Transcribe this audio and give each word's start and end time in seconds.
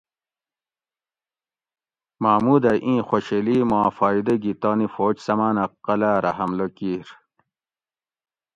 محمود 2.23 2.61
ھہ 2.69 2.73
ایں 2.85 2.99
خوشحیلی 3.09 3.57
ما 3.71 3.81
فائدہ 3.97 4.35
گی 4.41 4.53
تانی 4.61 4.87
فوج 4.93 5.15
سمانہ 5.27 5.65
قلعہ 5.85 6.17
رہ 6.23 6.31
حملہ 6.39 6.67
کیر 6.77 7.07